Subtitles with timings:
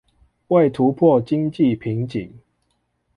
[0.47, 2.31] 為突破經濟瓶頸